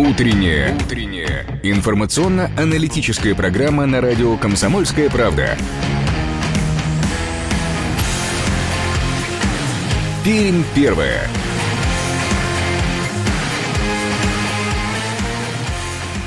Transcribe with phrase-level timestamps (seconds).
[0.00, 0.74] Утренняя.
[0.76, 1.44] Утренняя.
[1.62, 5.58] Информационно-аналитическая программа на радио «Комсомольская правда».
[10.24, 11.28] Пермь первая.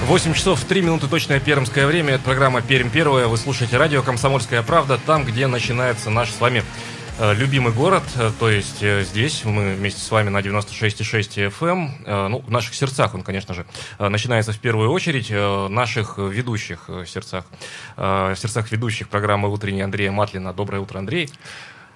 [0.06, 2.14] 8 часов 3 минуты точное пермское время.
[2.14, 3.26] Это программа «Пермь первая».
[3.26, 6.64] Вы слушаете радио «Комсомольская правда», там, где начинается наш с вами
[7.20, 8.04] любимый город.
[8.16, 11.90] Э, то есть э, здесь мы вместе с вами на 96,6 FM.
[12.06, 13.66] Э, ну, в наших сердцах он, конечно же,
[14.00, 15.28] э, начинается в первую очередь.
[15.30, 17.46] э, наших ведущих э, сердцах.
[17.98, 20.54] э, в сердцах ведущих программы «Утренний» Андрея Матлина.
[20.54, 21.30] Доброе утро, Андрей.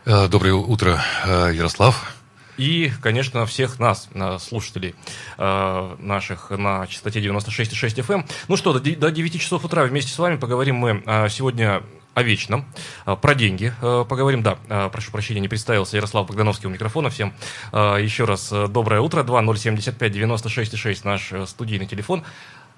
[0.06, 2.14] Э, Доброе утро, э, Ярослав.
[2.58, 4.96] И, конечно, всех нас, э, слушателей
[5.38, 8.26] э, наших на частоте 96,6 FM.
[8.48, 11.84] Ну что, до де- до 9 часов утра вместе с вами поговорим мы э, сегодня
[12.18, 12.66] о вечном,
[13.06, 14.42] э, про деньги э, поговорим.
[14.42, 15.98] Да, э, прошу прощения, не представился.
[15.98, 17.12] Ярослав Богдановский у микрофона.
[17.12, 17.32] Всем
[17.72, 19.22] э, еще раз э, доброе утро.
[19.22, 22.24] 2075 96,6 наш э, студийный телефон.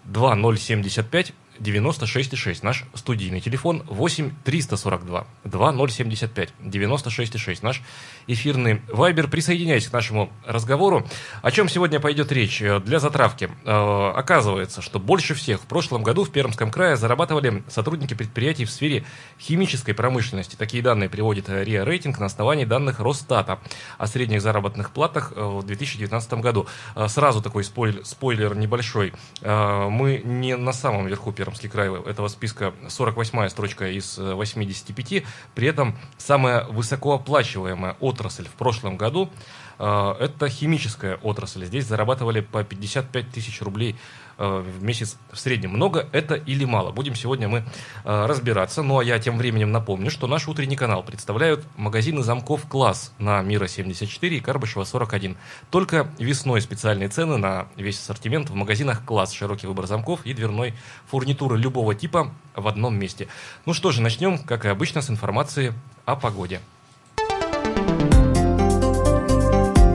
[0.03, 7.81] 2075 96,6 наш студийный телефон 8 342 2075 96,6 наш
[8.27, 9.27] эфирный вайбер.
[9.27, 11.07] Присоединяйтесь к нашему разговору.
[11.41, 12.61] О чем сегодня пойдет речь?
[12.61, 13.49] Э, для затравки.
[13.65, 18.71] Э, оказывается что больше всех в прошлом году в Пермском крае зарабатывали сотрудники предприятий в
[18.71, 19.03] сфере
[19.39, 20.55] химической промышленности.
[20.55, 23.59] Такие данные приводит э, РИА рейтинг на основании данных Росстата
[23.97, 26.67] о средних заработных платах в 2019 году.
[27.07, 29.13] Сразу такой спойлер, спойлер небольшой.
[29.41, 35.23] Мы не на самом верху Пермский край этого списка 48-я строчка из э, 85.
[35.55, 39.31] При этом самая высокооплачиваемая отрасль в прошлом году
[39.79, 41.65] э, это химическая отрасль.
[41.65, 43.97] Здесь зарабатывали по 55 тысяч рублей э,
[44.39, 45.71] в месяц в среднем.
[45.71, 46.91] Много это или мало?
[46.91, 47.63] Будем сегодня мы
[48.05, 48.81] э, разбираться.
[48.81, 53.41] Ну а я тем временем напомню, что наш утренний канал представляют магазины замков «Класс» на
[53.41, 55.37] Мира 74 и Карбышева 41.
[55.69, 59.33] Только весной специальные цены на весь ассортимент в магазинах «Класс».
[59.33, 60.73] Широкий выбор замков и дверной
[61.07, 63.27] фурнитуры любого типа в одном месте.
[63.65, 65.73] Ну что же, начнем, как и обычно, с информации
[66.05, 66.61] о погоде.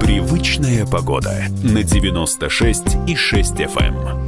[0.01, 4.24] Привычная погода на 96 и 6 FM.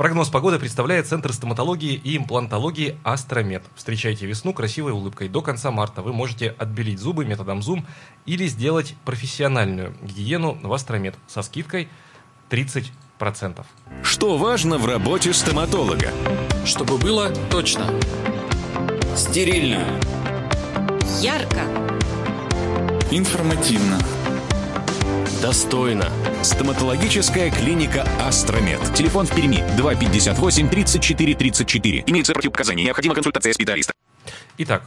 [0.00, 3.62] Прогноз погоды представляет Центр стоматологии и имплантологии «Астромед».
[3.74, 5.28] Встречайте весну красивой улыбкой.
[5.28, 7.84] До конца марта вы можете отбелить зубы методом зум
[8.24, 11.90] или сделать профессиональную гигиену в «Астромед» со скидкой
[12.48, 13.62] 30%.
[14.02, 16.08] Что важно в работе стоматолога?
[16.64, 17.84] Чтобы было точно.
[19.14, 19.84] Стерильно.
[21.20, 21.60] Ярко,
[23.10, 23.98] Информативно.
[25.42, 26.10] Достойно.
[26.42, 28.80] Стоматологическая клиника «Астромед».
[28.94, 32.04] Телефон в Перми 258 34 34.
[32.06, 32.84] Имеется противопоказания.
[32.84, 33.92] Необходима консультация специалиста.
[34.58, 34.82] Итак,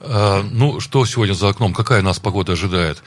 [0.00, 1.74] Э, Ну, что сегодня за окном?
[1.74, 3.02] Какая нас погода ожидает?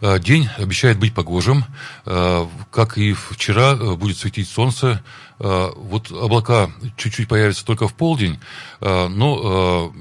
[0.00, 1.64] Э, День обещает быть погожим.
[2.04, 5.02] Э, Как и вчера, будет светить солнце.
[5.38, 8.38] Вот облака чуть-чуть появятся только в полдень,
[8.80, 9.92] но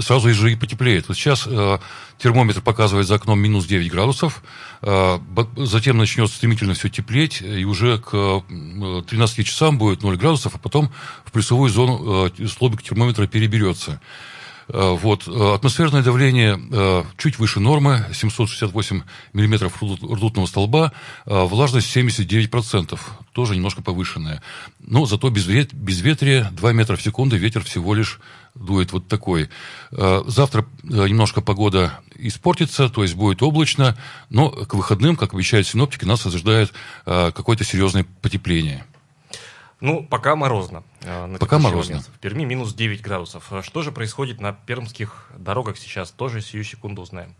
[0.00, 1.08] сразу же и потеплеет.
[1.08, 1.78] Вот сейчас э,
[2.18, 4.42] термометр показывает за окном минус 9 градусов,
[4.82, 5.18] э,
[5.56, 10.58] затем начнет стремительно все теплеть, и уже к э, 13 часам будет 0 градусов, а
[10.58, 10.90] потом
[11.24, 14.00] в плюсовую зону э, столбик термометра переберется.
[14.68, 15.28] Э, Вот.
[15.28, 20.92] э, Атмосферное давление э, чуть выше нормы, 768 миллиметров ртут- ртутного столба,
[21.24, 22.98] влажность 79%,
[23.32, 24.42] тоже немножко повышенная.
[24.80, 28.20] Но зато безвет- безветрие 2 метра в секунду, ветер всего лишь
[28.54, 29.50] дует вот такой.
[29.90, 33.96] Завтра немножко погода испортится, то есть будет облачно,
[34.30, 36.72] но к выходным, как обещают синоптики, нас ожидает
[37.04, 38.84] какое-то серьезное потепление.
[39.86, 40.82] Ну, пока морозно.
[41.02, 41.94] э, на Пока морозно.
[41.94, 42.10] момент.
[42.14, 43.44] В Перми минус 9 градусов.
[43.52, 46.10] Э, Что же происходит на пермских дорогах сейчас?
[46.10, 47.34] Тоже сию секунду узнаем.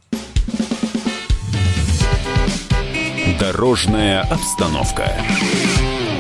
[3.40, 5.12] Дорожная обстановка.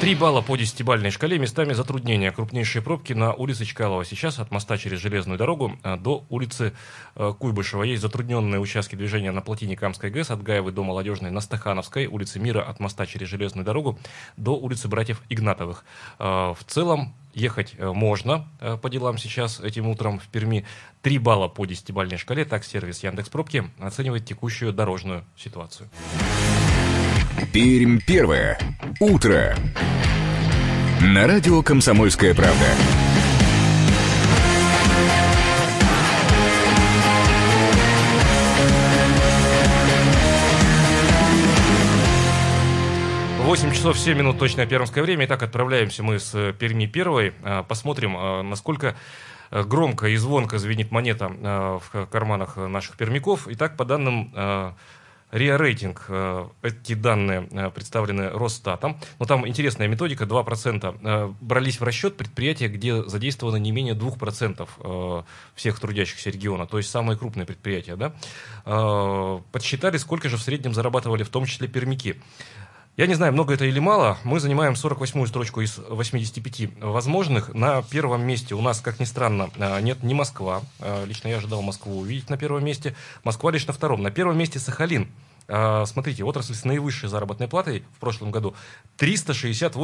[0.00, 1.38] Три балла по десятибальной шкале.
[1.38, 2.30] Местами затруднения.
[2.30, 4.04] Крупнейшие пробки на улице Чкалова.
[4.04, 6.74] Сейчас от моста через железную дорогу э, до улицы
[7.16, 7.82] э, Куйбышева.
[7.82, 12.06] Есть затрудненные участки движения на плотине Камской ГЭС от Гаевой до Молодежной на Стахановской.
[12.06, 13.98] Улице Мира от моста через железную дорогу
[14.36, 15.84] до улицы Братьев Игнатовых.
[16.20, 18.48] Э, В целом ехать можно
[18.80, 20.64] по делам сейчас этим утром в Перми.
[21.02, 22.44] Три балла по десятибальной шкале.
[22.44, 25.90] Так сервис Яндекс Пробки оценивает текущую дорожную ситуацию.
[27.52, 28.58] Пермь первая.
[28.98, 29.54] Утро.
[31.02, 32.66] На радио «Комсомольская правда».
[43.42, 45.26] Восемь часов 7 минут точное пермское время.
[45.26, 47.32] Итак, отправляемся мы с э, Перми первой.
[47.44, 48.96] Э, Посмотрим, э, насколько
[49.50, 53.46] э, громко и звонко звенит монета э, в карманах наших пермяков.
[53.48, 54.32] Итак, по данным
[55.30, 56.06] э, РИА рейтинг.
[56.08, 58.98] Э, эти данные э, представлены Росстатом.
[59.18, 60.24] Но там интересная методика.
[60.24, 65.24] 2% э, брались в расчет предприятия, где задействовано не менее 2%
[65.54, 66.66] всех трудящихся региона.
[66.66, 67.96] То есть самые крупные предприятия.
[67.96, 68.12] Да?
[69.52, 72.20] Подсчитали, сколько же в среднем зарабатывали в том числе пермики.
[72.96, 74.16] Я не знаю, много это или мало.
[74.24, 77.52] Мы занимаем 48-ю строчку из 85 возможных.
[77.52, 80.62] На первом месте у нас, как ни странно, э, нет ни Москва.
[80.78, 82.96] Э, лично я ожидал Москву увидеть на первом месте.
[83.22, 84.02] Москва лишь на втором.
[84.02, 85.08] На первом месте Сахалин.
[85.48, 88.54] А, смотрите, отрасль с наивысшей заработной платой в прошлом году
[88.96, 89.74] 360,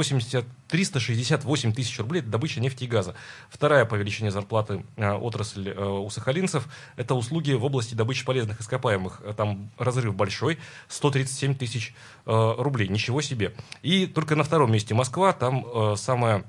[0.69, 3.15] 368 тысяч рублей– добыча нефти и газа.
[3.49, 6.67] Вторая по величине зарплаты а, отрасль э, у сахалинцев–
[6.97, 9.23] это услуги в области добычи полезных ископаемых.
[9.37, 11.95] Там разрыв большой– 137 тысяч
[12.27, 12.89] э, рублей.
[12.89, 13.55] Ничего себе.
[13.83, 16.45] И только на втором месте Москва, там э, самая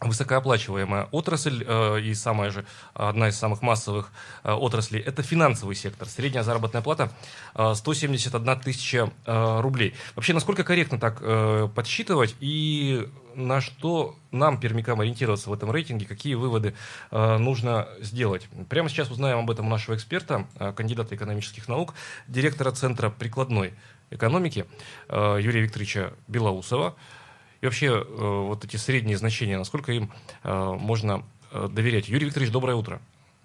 [0.00, 2.64] высокооплачиваемая отрасль э, и самая же
[2.94, 4.12] одна из самых массовых
[4.44, 6.08] э, отраслей это финансовый сектор.
[6.08, 7.10] Средняя заработная плата
[7.54, 9.94] э, 171 тысяча э, рублей.
[10.14, 11.18] Вообще, насколько корректно так
[11.74, 16.74] подсчитывать и на что нам, пермякам, ориентироваться в этом рейтинге, какие выводы
[17.10, 18.48] нужно сделать?
[18.68, 20.46] Прямо сейчас узнаем об этом у нашего эксперта,
[20.76, 21.94] кандидата экономических наук,
[22.26, 23.74] директора Центра прикладной
[24.10, 24.66] экономики
[25.08, 26.96] Юрия Викторовича Белоусова.
[27.60, 30.10] И вообще э, вот эти средние значения, насколько им
[30.44, 32.08] э, можно э, доверять?
[32.08, 33.00] Юрий Викторович, доброе утро.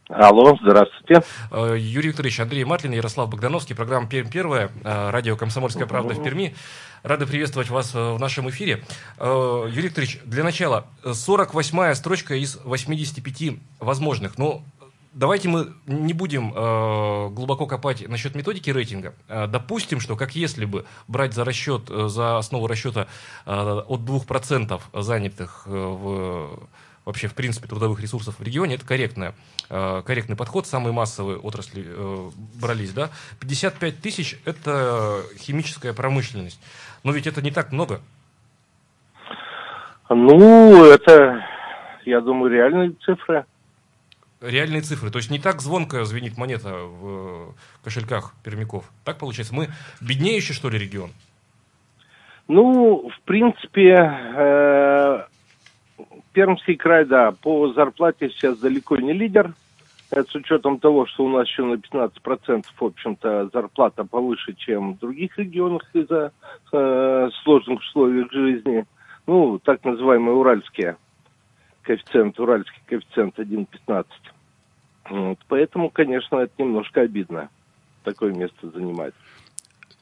[0.09, 1.23] Алло, здравствуйте.
[1.51, 6.55] Юрий Викторович, Андрей Матлин, Ярослав Богдановский, программа «Пермь первая», радио «Комсомольская правда» в Перми.
[7.03, 8.83] Рады приветствовать вас в нашем эфире.
[9.17, 14.37] Юрий Викторович, для начала, 48-я строчка из 85 возможных.
[14.37, 14.65] Ну,
[15.13, 19.13] Давайте мы не будем э, глубоко копать насчет методики рейтинга.
[19.29, 23.07] Э, допустим, что как если бы брать за расчет, э, за основу расчета
[23.45, 26.67] э, от 2% занятых э, в
[27.05, 29.35] вообще, в принципе, трудовых ресурсов в регионе, это корректная,
[29.69, 30.65] э, корректный подход.
[30.65, 32.29] Самые массовые отрасли э,
[32.59, 33.09] брались, да.
[33.39, 36.59] 55 тысяч– это химическая промышленность.
[37.03, 37.99] Но ведь это не так много.
[40.09, 41.43] Ну, это,
[42.05, 43.45] я думаю, реальные цифры
[44.43, 45.09] реальные цифры.
[45.09, 48.91] То есть не так звонко звенит монета в э, кошельках пермяков.
[49.03, 49.55] Так получается?
[49.55, 49.69] Мы
[50.01, 51.11] беднеющий, что ли, регион?
[52.47, 53.95] Ну, в принципе,
[54.35, 55.23] э,
[56.33, 59.53] Пермский край, да, по зарплате сейчас далеко не лидер.
[60.09, 64.93] Это с учетом того, что у нас еще на 15%, в общем-то, зарплата повыше, чем
[64.93, 66.31] в других регионах из-за
[66.71, 68.85] э, сложных условий жизни.
[69.25, 70.97] Ну, так называемые уральские
[71.83, 74.05] коэффициент, уральский коэффициент 1,15.
[75.09, 77.49] Вот, поэтому, конечно, это немножко обидно,
[78.03, 79.13] такое место занимать.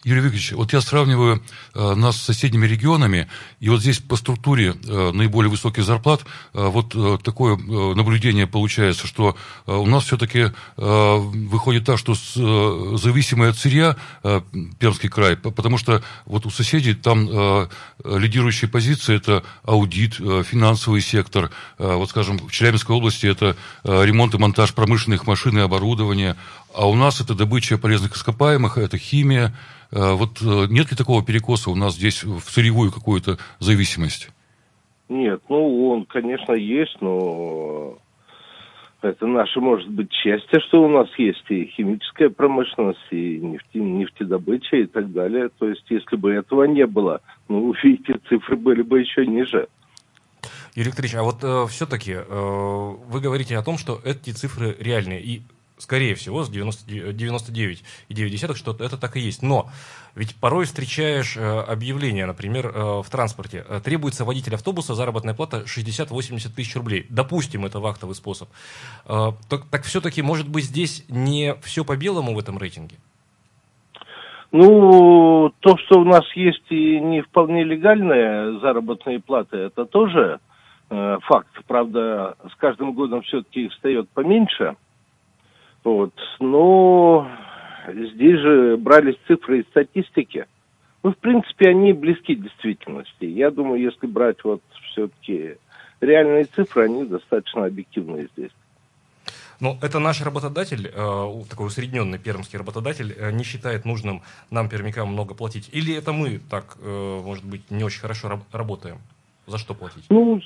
[0.04, 1.44] Юрий Викторович, вот я сравниваю
[1.76, 3.28] э, нас с соседними регионами,
[3.60, 6.22] и вот здесь по структуре э, наиболее высоких зарплат
[6.54, 7.60] э, вот э, такое э,
[7.94, 9.36] наблюдение получается, что
[9.68, 14.42] э, у нас все-таки э, выходит так, что с, э, зависимый от сырья э,
[14.80, 17.68] Пермский край, потому что вот у соседей там э,
[18.04, 24.06] лидирующие позиции это аудит, э, финансовый сектор, э, вот скажем, в Челябинской области это э,
[24.06, 26.36] ремонт и монтаж промышленных машин и оборудования,
[26.74, 29.54] а у нас это добыча полезных ископаемых, это химия.
[29.92, 34.30] Э, вот э, нет ли такого перекоса у нас здесь в сырьевую какую-то зависимость?
[35.10, 37.98] Нет, ну он, конечно, есть, но
[39.02, 44.78] это наше, может быть, счастье, что у нас есть и химическая промышленность, и нефти, нефтедобыча
[44.78, 45.50] и так далее.
[45.58, 49.68] То есть, если бы этого не было, ну, видите, цифры были бы еще ниже.
[50.74, 55.22] Юрий Викторович, а вот э, все-таки э, вы говорите о том, что эти цифры реальные.
[55.22, 55.42] И
[55.82, 59.42] скорее всего, с 99,9, что это так и есть.
[59.42, 59.70] Но
[60.16, 63.66] ведь порой встречаешь э, объявление, например, э, в транспорте.
[63.68, 67.06] Э, требуется водитель автобуса заработная плата 60-80 тысяч рублей.
[67.10, 68.50] Допустим, это вахтовый способ.
[69.06, 72.98] Так, так все-таки, может быть, здесь не все по белому в этом рейтинге?
[74.52, 80.40] Ну, то, что у нас есть и не вполне легальные заработные платы, это тоже
[80.90, 81.48] э, факт.
[81.68, 84.76] Правда, с каждым годом все-таки их встает поменьше.
[85.84, 86.14] Вот.
[86.40, 87.28] Но
[87.88, 90.46] здесь же брались цифры из статистики.
[91.04, 93.26] Ну, в принципе, они близки к действительности.
[93.26, 94.62] Я думаю, если брать вот
[94.92, 95.58] все-таки
[96.00, 98.52] реальные цифры, они достаточно объективные здесь.
[99.60, 105.10] Но это наш работодатель, э, такой усредненный пермский работодатель, э, не считает нужным нам, пермякам,
[105.10, 105.70] много платить?
[105.72, 108.98] Или это мы так, э, может быть, не очень хорошо работаем?
[109.46, 110.06] За что платить?
[110.10, 110.42] Ну,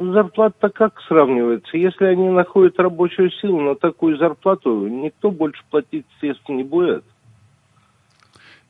[0.00, 1.76] зарплата как сравнивается?
[1.76, 7.04] Если они находят рабочую силу на такую зарплату, никто больше платить, естественно, не будет.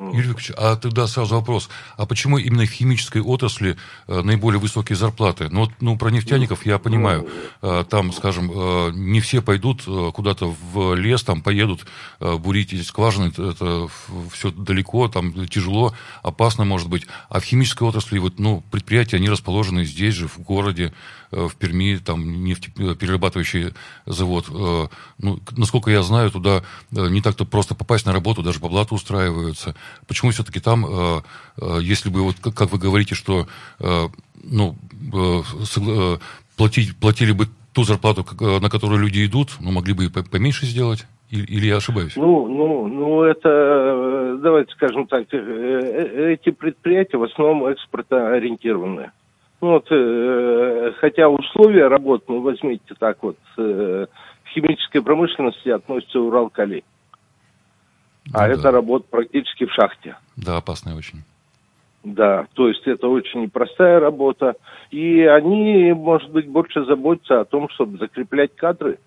[0.01, 4.97] Юрий Викторович, а тогда сразу вопрос, а почему именно в химической отрасли э, наиболее высокие
[4.97, 5.49] зарплаты?
[5.51, 7.29] Ну, вот, ну, про нефтяников я понимаю,
[7.61, 9.83] э, там, скажем, э, не все пойдут
[10.15, 11.87] куда-то в лес, там поедут
[12.19, 13.89] бурить эти скважины, это,
[14.33, 17.07] все далеко, там тяжело, опасно может быть.
[17.29, 20.95] А в химической отрасли вот, ну, предприятия, они расположены здесь же, в городе,
[21.31, 23.73] в Перми, там нефтеперерабатывающий
[24.07, 24.47] завод.
[24.51, 26.63] Э, ну, насколько я знаю, туда
[26.97, 29.75] э, не так-то просто попасть на работу, даже по блату устраиваются.
[30.07, 31.21] Почему все-таки там, э,
[31.61, 33.47] э, если бы, вот как вы говорите, что
[33.79, 34.09] э,
[34.43, 34.77] ну,
[36.57, 41.07] платить, платили бы ту зарплату, на которую люди идут, ну, могли бы и поменьше сделать?
[41.31, 42.17] Или, я ошибаюсь?
[42.17, 49.13] Ну, ну, ну, это, давайте скажем так, эти предприятия в основном экспортоориентированные.
[49.61, 49.87] Ну, вот,
[51.00, 54.09] хотя условия работы, ну, возьмите так вот, к
[54.55, 56.83] химической промышленности относится Уралкали.
[58.33, 58.49] А да.
[58.49, 60.17] это работа практически в шахте.
[60.37, 61.23] Да, опасная очень.
[62.02, 64.55] Да, то есть это очень непростая работа.
[64.90, 68.99] И они, может быть, больше заботятся о том, чтобы закреплять кадры.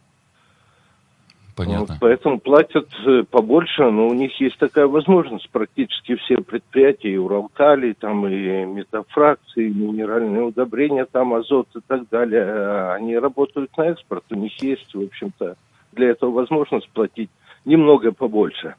[1.55, 1.97] Понятно.
[1.99, 5.49] Поэтому платят э, побольше, но у них есть такая возможность.
[5.51, 12.09] Практически все предприятия, и Уралтали, там и метафракции, и минеральные удобрения, там азот и так
[12.09, 14.23] далее, э, они работают на экспорт.
[14.31, 15.55] У них есть, в общем-то,
[15.91, 17.29] для этого возможность платить
[17.65, 18.75] немного побольше.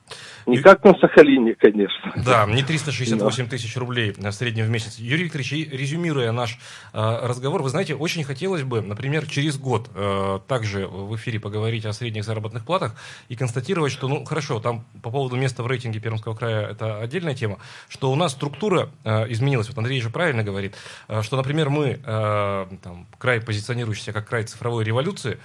[0.47, 2.13] Не как на Сахалине, конечно.
[2.25, 4.99] Да, не 368 тысяч рублей в среднем в месяц.
[4.99, 6.59] Юрий Викторович, резюмируя наш
[6.93, 11.87] э, разговор, вы знаете, очень хотелось бы, например, через год э, также в эфире поговорить
[11.87, 12.95] о средних заработных платах
[13.29, 17.35] и констатировать, что, ну, хорошо, там по поводу места в рейтинге Пермского края это отдельная
[17.35, 19.69] тема, что у нас структура э, изменилась.
[19.69, 20.75] Вот Андрей же правильно говорит,
[21.09, 25.39] э, что, например, мы, э, там, край, позиционирующийся как край цифровой революции,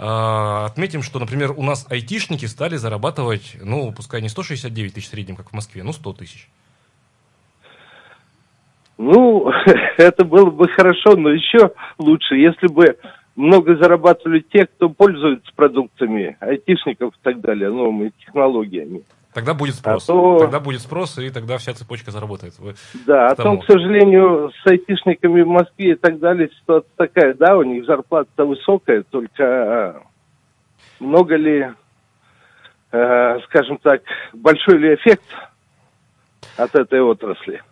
[0.00, 5.34] отметим, что, например, у нас айтишники стали зарабатывать, ну, пускай не 169 тысяч в среднем,
[5.34, 6.48] как в Москве, но 100 тысяч.
[8.96, 9.50] Ну,
[9.96, 12.96] это было бы хорошо, но еще лучше, если бы
[13.34, 19.02] много зарабатывали те, кто пользуется продуктами айтишников и так далее, новыми технологиями.
[19.38, 20.02] Тогда будет спрос.
[20.02, 20.38] А то...
[20.40, 22.58] Тогда будет спрос, и тогда вся цепочка заработает.
[22.58, 22.74] Вы
[23.06, 27.56] да, а том, к сожалению, с айтишниками в Москве и так далее ситуация такая, да,
[27.56, 30.02] у них зарплата высокая, только а,
[30.98, 31.68] много ли,
[32.90, 34.02] э, скажем так,
[34.32, 35.22] большой ли эффект
[36.56, 37.62] от этой отрасли?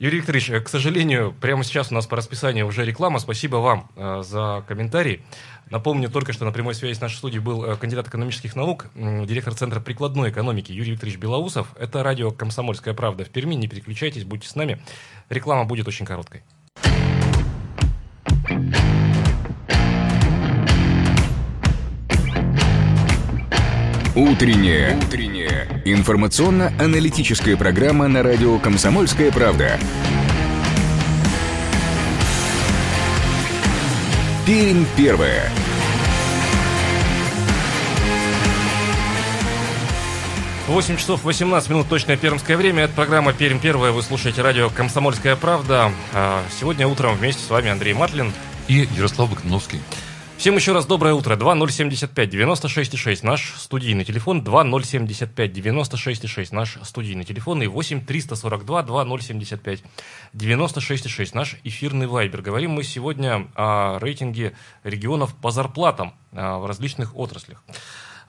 [0.00, 3.18] Юрий Викторович, к сожалению, прямо сейчас у нас по расписанию уже реклама.
[3.18, 5.20] Спасибо вам э, за комментарий.
[5.68, 9.52] Напомню только, что на прямой связи с нашей студией был э, кандидат экономических наук, директор
[9.52, 11.76] Центра прикладной экономики Юрий Викторович Белоусов.
[11.78, 13.54] Это радио «Комсомольская правда» в Перми.
[13.56, 14.80] Не переключайтесь, будьте с нами.
[15.28, 16.44] Реклама будет очень короткой.
[24.16, 24.96] Утренняя.
[24.96, 25.68] Утренняя.
[25.84, 29.78] Информационно-аналитическая программа на радио «Комсомольская правда».
[34.44, 35.48] Пермь первая.
[40.66, 42.84] Восемь часов 18 минут, точное пермское время.
[42.84, 43.92] Это программа «Пермь первая».
[43.92, 45.92] Вы слушаете радио «Комсомольская правда».
[46.12, 48.32] А, сегодня утром вместе с вами Андрей Матлин.
[48.66, 49.80] И Ярослав Богдановский.
[50.40, 51.36] Всем еще раз доброе утро.
[51.36, 54.42] 2075 96 6 наш студийный телефон.
[54.42, 57.62] 2075 96 6 наш студийный телефон.
[57.62, 59.82] И 8 342 2075
[60.32, 62.40] 96 6 наш эфирный вайбер.
[62.40, 67.62] Говорим мы сегодня о рейтинге регионов по зарплатам а, в различных отраслях.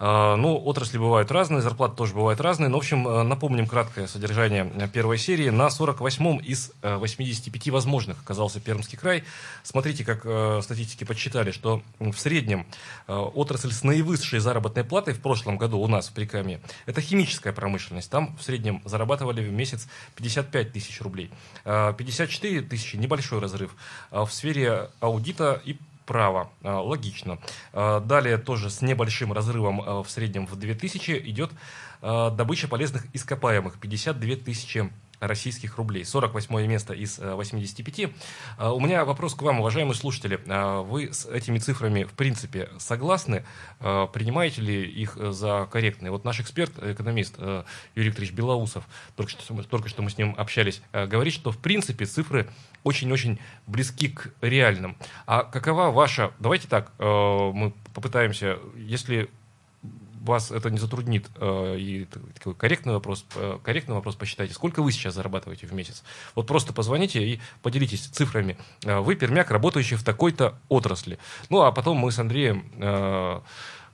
[0.04, 2.70] А, ну, отрасли бывают разные, зарплаты тоже бывают разные.
[2.70, 5.50] Но, в общем, э, напомним краткое содержание первой серии.
[5.50, 9.24] На 48-м из 85 э, возможных оказался Пермский край.
[9.62, 12.66] Смотрите, как э, статистики подсчитали, что в среднем
[13.08, 18.10] отрасль с наивысшей заработной платой в прошлом году у нас в Прикамье– это химическая промышленность.
[18.10, 21.30] Там в среднем зарабатывали в месяц 55 тысяч рублей.
[21.64, 23.76] 54 тысячи– небольшой разрыв.
[24.10, 25.78] В сфере аудита и
[26.12, 26.52] право.
[26.62, 27.40] А, логично.
[27.72, 31.52] А, далее тоже с небольшим разрывом а, в среднем в 2000 идет
[32.02, 33.80] добыча полезных ископаемых.
[33.80, 36.04] 52 тысячи российских рублей.
[36.04, 38.12] 48 место из 85.
[38.60, 40.40] У меня вопрос к вам, уважаемые слушатели.
[40.84, 43.46] Вы с этими цифрами, в принципе, согласны?
[43.80, 46.12] Принимаете ли их за корректные?
[46.12, 47.38] Вот наш эксперт, экономист
[47.96, 48.84] Юрий Викторович Белоусов,
[49.16, 52.50] только что, только что мы с ним общались, говорит, что, в принципе, цифры
[52.84, 54.98] очень-очень близки к реальным.
[55.26, 56.32] А какова ваша...
[56.40, 59.30] Давайте так, э, мы попытаемся, если
[60.24, 64.92] вас это не затруднит, э, и такой корректный вопрос, э, корректный вопрос посчитайте, сколько вы
[64.92, 66.04] сейчас зарабатываете в месяц?
[66.36, 68.58] Вот просто позвоните и поделитесь цифрами.
[68.84, 71.18] Вы, пермяк, работающий в такой-то отрасли.
[71.50, 72.72] Ну, а потом мы с Андреем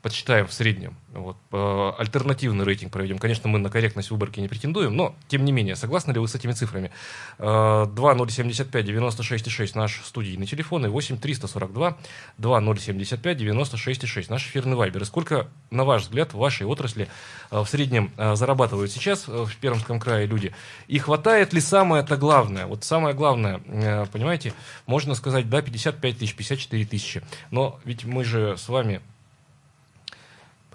[0.07, 0.95] подсчитаем в среднем.
[1.11, 3.17] Вот, э, альтернативный рейтинг проведем.
[3.17, 6.35] Конечно, мы на корректность выборки не претендуем, но, тем не менее, согласны ли вы с
[6.35, 6.91] этими цифрами?
[7.39, 11.97] Э, 2075 96 6 наш студийный телефон и 8 342
[12.37, 15.01] 2075 96 6 наш эфирный вайбер.
[15.01, 17.09] И сколько, на ваш взгляд, в вашей отрасли
[17.51, 20.53] э, в среднем э, зарабатывают сейчас э, в Пермском крае люди?
[20.87, 22.65] И хватает ли самое-то главное?
[22.65, 24.53] Вот самое главное, э, понимаете,
[24.85, 27.21] можно сказать, да, 55 тысяч, 54 тысячи.
[27.51, 29.01] Но ведь мы же с вами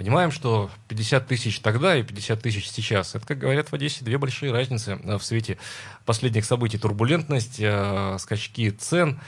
[0.02, 4.18] Понимаем, что 50 тысяч тогда и 50 тысяч сейчас, это, как говорят в Одессе, две
[4.18, 5.58] большие разницы э, в свете
[6.04, 6.76] последних событий.
[6.76, 9.20] Турбулентность, э, скачки цен.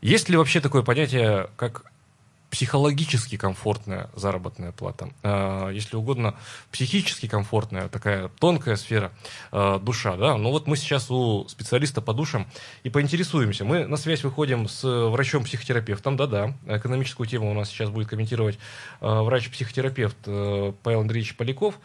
[0.00, 1.91] Есть ли вообще такое понятие, как
[2.52, 6.34] психологически комфортная заработная плата, э, если угодно,
[6.70, 9.10] психически комфортная, такая тонкая сфера
[9.52, 12.46] э, душа, да, ну вот мы сейчас у специалиста по душам
[12.82, 18.08] и поинтересуемся, мы на связь выходим с врачом-психотерапевтом, да-да, экономическую тему у нас сейчас будет
[18.08, 18.58] комментировать
[19.00, 21.78] э, врач-психотерапевт Павел Андреевич Поляков,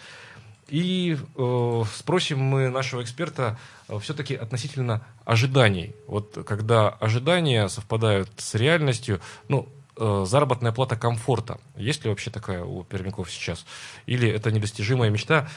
[0.67, 3.57] и э, спросим мы нашего эксперта
[3.87, 5.95] э, все-таки относительно ожиданий.
[6.07, 11.59] Вот когда ожидания совпадают с реальностью, ну, Э, заработная плата комфорта.
[11.75, 13.65] Есть ли вообще такая у пермяков сейчас?
[14.05, 15.47] Или это недостижимая мечта?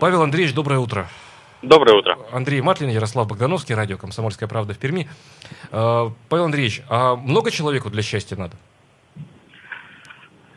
[0.00, 1.08] Павел Андреевич, доброе утро.
[1.62, 2.16] Доброе утро.
[2.30, 5.08] Андрей Матлин, Ярослав Богдановский, радио «Комсомольская правда» в Перми.
[5.72, 8.56] Э, Павел Андреевич, а много человеку для счастья надо?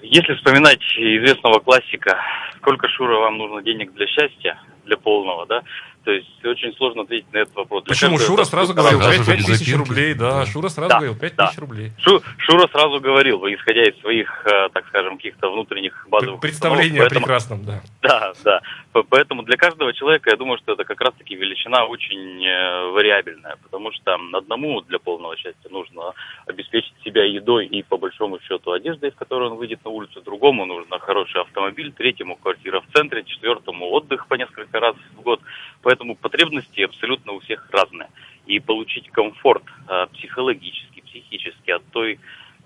[0.04, 2.20] Если вспоминать известного классика,
[2.58, 5.64] сколько, Шура, вам нужно денег для счастья, для полного, да,
[6.04, 7.84] то есть очень сложно ответить на этот вопрос.
[7.84, 8.18] Почему?
[8.18, 11.48] Шура сразу говорил 5, 5 тысяч рублей, да, Шура сразу да, говорил 5 да.
[11.48, 11.92] тысяч рублей.
[12.00, 16.42] Шу, Шура сразу говорил, исходя из своих, э, так скажем, каких-то внутренних базовых...
[16.42, 17.82] Представление о прекрасном, да.
[18.02, 18.62] Да, да.
[18.92, 23.92] Поэтому для каждого человека, я думаю, что это как раз-таки величина очень э, вариабельная, потому
[23.94, 26.14] что одному для полного счастья нужно
[26.46, 30.66] обеспечить себя едой и, по большому счету, одеждой, из которой он выйдет на улицу, другому
[30.66, 35.40] нужно хороший автомобиль, третьему квартира в центре, четвертому отдых по несколько раз в год.
[35.82, 38.10] Поэтому потребности абсолютно у всех разные.
[38.46, 42.20] И получить комфорт э, психологический, психический от той,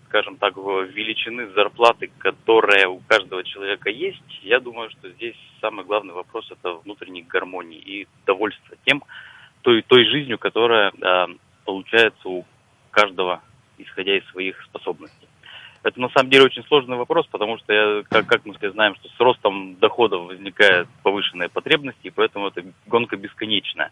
[0.08, 6.14] скажем так, величины зарплаты, которая у каждого человека есть, я думаю, что здесь самый главный
[6.14, 9.04] вопрос это внутренней гармонии и довольство тем,
[9.62, 11.28] той, той жизнью, которая э,
[11.66, 12.46] получается у
[12.92, 13.42] каждого,
[13.78, 15.28] исходя из своих способностей.
[15.84, 18.96] Это на самом деле очень сложный вопрос, потому что, я, как, как мы все знаем,
[18.96, 23.92] что с ростом доходов возникает повышенная потребность, и поэтому это гонка бесконечная.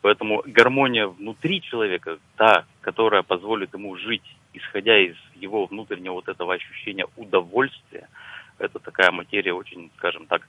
[0.00, 6.54] Поэтому гармония внутри человека, та, которая позволит ему жить, исходя из его внутреннего вот этого
[6.54, 8.08] ощущения удовольствия,
[8.58, 10.48] это такая материя очень, скажем так,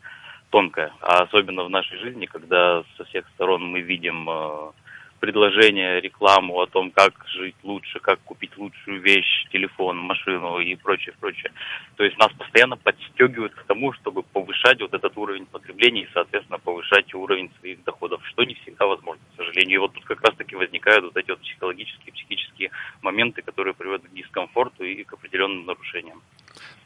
[0.50, 0.94] тонкая.
[1.02, 4.72] А особенно в нашей жизни, когда со всех сторон мы видим э,
[5.20, 11.16] предложения, рекламу о том, как жить лучше, как купить лучшую вещь, телефон, машину и прочее,
[11.20, 11.52] прочее.
[11.96, 16.60] То есть нас постоянно подстегивают к тому, чтобы повышать вот этот уровень потребления и, соответственно,
[16.60, 19.76] повышать уровень своих доходов, что не всегда возможно, к сожалению.
[19.76, 24.14] И вот тут как раз-таки возникают вот эти вот психологические, психические моменты, которые приводят к
[24.14, 26.22] дискомфорту и к определенным нарушениям.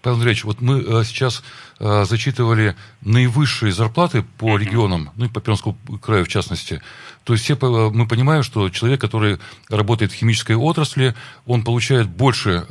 [0.02, 1.44] Павел Андреевич, вот мы э, сейчас
[1.80, 6.82] э, зачитывали наивысшие зарплаты по регионам, ну и по Пермскому краю в частности.
[7.26, 12.08] То есть все, э, мы понимаем, что человек, который работает в химической отрасли, он получает
[12.08, 12.66] больше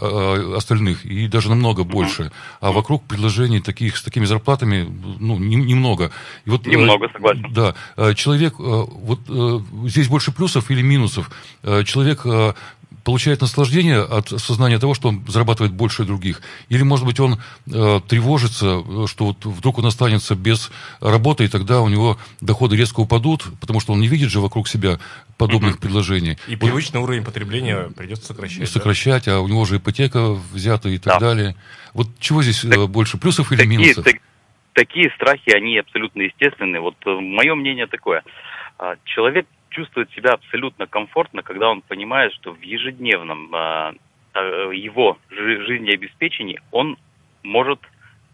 [0.57, 2.33] остальных, и даже намного больше.
[2.61, 6.11] А вокруг предложений таких, с такими зарплатами ну, немного.
[6.47, 7.53] И вот, немного, согласен.
[7.53, 7.75] Да.
[8.15, 9.21] Человек, вот
[9.87, 11.31] здесь больше плюсов или минусов.
[11.85, 12.25] Человек
[13.09, 16.43] получает наслаждение от сознания того, что он зарабатывает больше других?
[16.69, 21.81] Или, может быть, он э, тревожится, что вот вдруг он останется без работы, и тогда
[21.81, 24.99] у него доходы резко упадут, потому что он не видит же вокруг себя
[25.39, 25.81] подобных mm-hmm.
[25.81, 26.37] предложений.
[26.49, 28.69] И вот, привычный уровень потребления придется сокращать.
[28.69, 29.37] Сокращать, да?
[29.37, 31.29] а у него же ипотека взята и так да.
[31.29, 31.57] далее.
[31.95, 34.05] Вот чего здесь э, так, больше, плюсов или такие, минусов?
[34.05, 34.17] Так,
[34.75, 36.79] такие страхи, они абсолютно естественны.
[36.81, 38.23] Вот э, мое мнение такое.
[38.79, 43.93] А, человек чувствует себя абсолютно комфортно, когда он понимает, что в ежедневном э,
[44.75, 46.97] его жизнеобеспечении он
[47.43, 47.81] может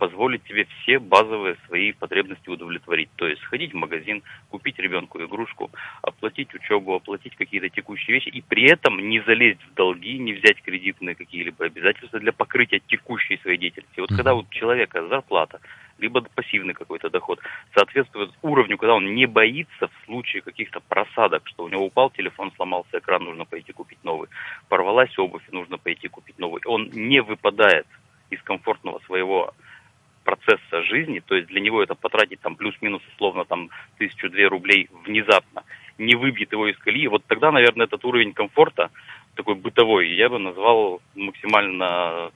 [0.04, 3.08] позволить себе все базовые свои потребности удовлетворить.
[3.16, 5.70] То есть сходить в магазин, купить ребенку игрушку,
[6.02, 10.60] оплатить учебу, оплатить какие-то текущие вещи, и при этом не залезть в долги, не взять
[10.60, 14.00] кредитные какие-либо обязательства для покрытия текущей своей деятельности.
[14.00, 15.60] Вот когда у человека зарплата
[15.98, 17.40] либо пассивный какой-то доход,
[17.74, 22.52] соответствует уровню, когда он не боится в случае каких-то просадок, что у него упал телефон,
[22.56, 24.28] сломался экран, нужно пойти купить новый,
[24.68, 26.60] порвалась обувь, нужно пойти купить новый.
[26.66, 27.86] Он не выпадает
[28.30, 29.54] из комфортного своего
[30.24, 35.62] процесса жизни, то есть для него это потратить там плюс-минус условно там тысячу-две рублей внезапно,
[35.98, 38.90] не выбьет его из колеи, вот тогда, наверное, этот уровень комфорта,
[39.36, 42.30] такой бытовой, я бы назвал максимально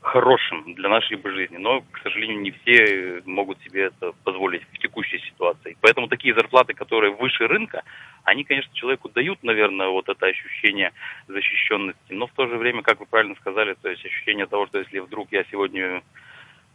[0.00, 1.58] хорошим для нашей бы жизни.
[1.58, 5.76] Но, к сожалению, не все могут себе это позволить в текущей ситуации.
[5.80, 7.82] Поэтому такие зарплаты, которые выше рынка,
[8.24, 10.92] они, конечно, человеку дают, наверное, вот это ощущение
[11.28, 12.12] защищенности.
[12.12, 15.00] Но в то же время, как вы правильно сказали, то есть ощущение того, что если
[15.00, 16.02] вдруг я сегодня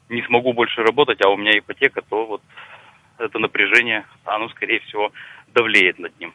[0.10, 2.42] не смогу больше работать, а у меня ипотека, то вот
[3.18, 5.12] это напряжение, оно, скорее всего,
[5.48, 6.34] давлеет над ним.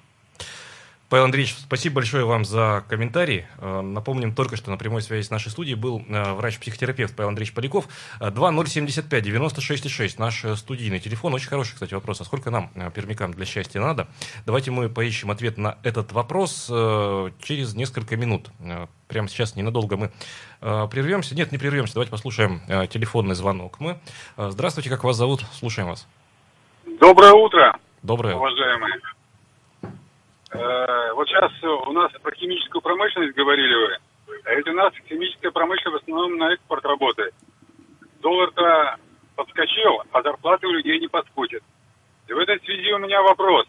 [1.10, 3.44] Павел Андреевич, спасибо большое вам за комментарий.
[3.58, 7.52] Э, напомним только, что на прямой связи с нашей студией был э, врач-психотерапевт Павел Андреевич
[7.52, 7.88] Поляков.
[8.20, 11.34] 2075-96-6, э, наш студийный телефон.
[11.34, 12.20] Очень хороший, кстати, вопрос.
[12.20, 14.06] А сколько нам, пермякам, для счастья надо?
[14.46, 18.48] Давайте мы поищем ответ на этот вопрос через несколько минут.
[19.08, 20.12] Прямо сейчас ненадолго мы
[20.60, 21.34] прервемся.
[21.34, 21.94] Нет, не прервемся.
[21.94, 23.80] Давайте послушаем телефонный звонок.
[23.80, 23.98] Мы.
[24.36, 25.40] Здравствуйте, как вас зовут?
[25.54, 26.06] Слушаем вас.
[27.00, 27.76] Доброе утро.
[28.02, 28.36] Доброе.
[28.36, 29.00] Уважаемые.
[30.52, 33.98] Э, вот сейчас у нас про химическую промышленность говорили вы.
[34.44, 37.34] А ведь у нас химическая промышленность в основном на экспорт работает.
[38.20, 38.96] Доллар-то
[39.36, 41.62] подскочил, а зарплаты у людей не подскочат.
[42.28, 43.66] И в этой связи у меня вопрос.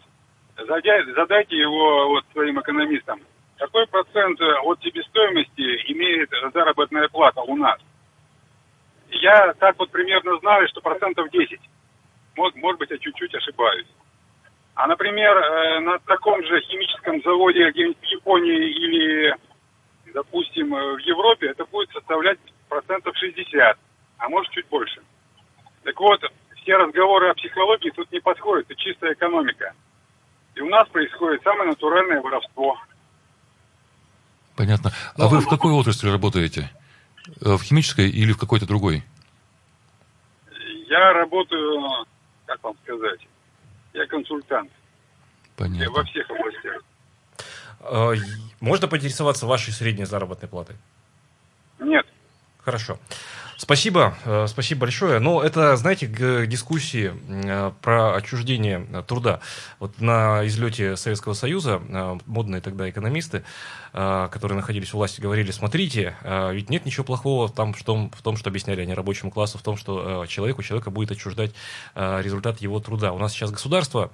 [0.56, 3.20] Задайте его вот своим экономистам.
[3.56, 7.78] Какой процент от себестоимости имеет заработная плата у нас?
[9.08, 11.60] Я так вот примерно знаю, что процентов 10.
[12.36, 13.86] Может, может быть, я чуть-чуть ошибаюсь.
[14.82, 19.36] А, например, э, на таком же химическом заводе где-нибудь в Японии или,
[20.12, 23.78] допустим, э, в Европе это будет составлять процентов 60,
[24.18, 25.00] а может чуть больше.
[25.84, 26.20] Так вот,
[26.56, 29.72] все разговоры о психологии тут не подходят, это чистая экономика.
[30.56, 32.76] И у нас происходит самое натуральное воровство.
[34.56, 34.90] Понятно.
[35.16, 36.70] А вы в какой отрасли работаете?
[37.40, 39.04] Э, в химической или в какой-то другой?
[40.88, 42.04] Я работаю,
[42.46, 43.20] как вам сказать,
[43.94, 44.70] я консультант.
[45.56, 45.92] Понятно.
[45.92, 46.82] Во всех областях.
[47.80, 48.12] А,
[48.60, 50.76] можно поинтересоваться вашей средней заработной платой?
[51.78, 52.06] Нет.
[52.58, 52.98] Хорошо.
[53.62, 55.20] Спасибо, э, спасибо большое.
[55.20, 56.08] Но это, знаете,
[56.48, 59.38] дискуссии э, про отчуждение труда.
[59.78, 63.44] Вот на излете Советского Союза э, модные тогда экономисты,
[63.92, 68.48] которые находились у власти, говорили, смотрите, ведь нет ничего плохого в том, в том, что
[68.48, 71.52] объясняли они рабочему классу, в том, что человеку, человека будет отчуждать
[71.94, 73.12] результат его труда.
[73.12, 74.10] У нас сейчас государство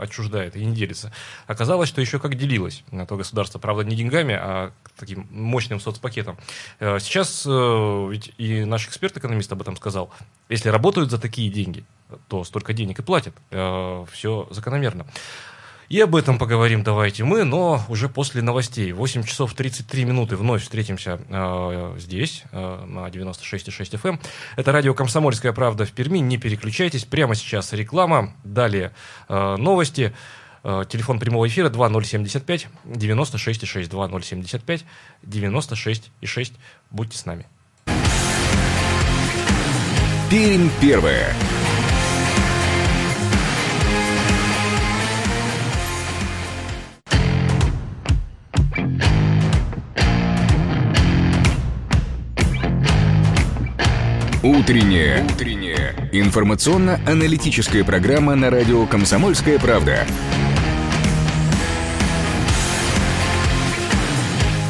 [0.00, 1.12] отчуждает и не делится.
[1.46, 6.36] Оказалось, что еще как делилось то государство, правда, не деньгами, а таким мощным соцпакетом.
[6.80, 10.10] Сейчас ведь и наш эксперт-экономист об этом сказал,
[10.48, 11.84] если работают за такие деньги,
[12.28, 13.34] то столько денег и платят.
[13.50, 15.06] Э, все закономерно.
[15.88, 18.92] И об этом поговорим давайте мы, но уже после новостей.
[18.92, 24.08] 8 часов 33 минуты вновь встретимся э, здесь, э, на 96,6 FM.
[24.08, 24.20] Эм.
[24.56, 26.18] Это радио «Комсомольская правда» в Перми.
[26.18, 27.06] Не переключайтесь.
[27.06, 28.34] Прямо сейчас реклама.
[28.44, 28.92] Далее
[29.30, 30.12] э, новости.
[30.62, 33.88] Э, телефон прямого эфира 2075 96,6.
[33.88, 34.84] 2075
[35.22, 36.52] 96,6.
[36.90, 37.46] Будьте с нами.
[40.30, 41.32] Пермь первая.
[54.42, 55.24] Утренняя.
[55.24, 56.10] Утренняя.
[56.12, 60.06] Информационно-аналитическая программа на радио «Комсомольская правда».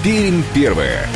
[0.04, 1.08] Пермь первая.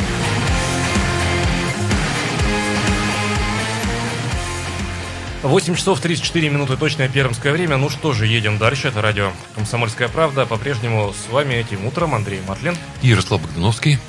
[5.43, 7.75] 8 часов 34 минуты, точное пермское время.
[7.75, 8.87] Ну что же, едем дальше.
[8.87, 10.45] Это радио «Комсомольская правда».
[10.45, 12.77] По-прежнему с вами этим утром Андрей Матлин.
[13.01, 13.99] И Ярослав Богдановский.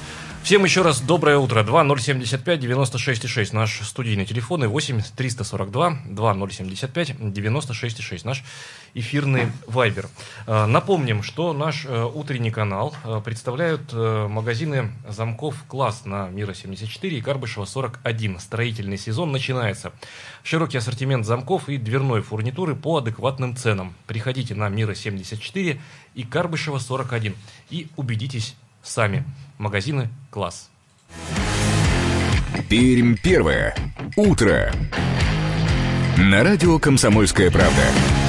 [0.44, 1.62] Всем еще раз доброе утро.
[1.62, 8.44] 2075 96 6 наш студийный телефон и 8 342 2075 96 6 наш
[8.92, 10.10] эфирный вайбер.
[10.46, 17.16] Э, напомним, что наш э, утренний канал э, представляют магазины замков «Класс» на Мира 74
[17.16, 18.38] и Карбышева 41.
[18.38, 19.92] Строительный сезон начинается.
[20.42, 23.94] Широкий ассортимент замков и дверной фурнитуры по адекватным ценам.
[24.06, 25.80] Приходите на Мира 74
[26.14, 27.34] и Карбышева 41
[27.70, 29.24] и убедитесь сами.
[29.58, 30.70] Магазины «Класс».
[32.68, 33.74] Пермь первое.
[34.16, 34.72] Утро.
[36.16, 38.23] На радио «Комсомольская правда».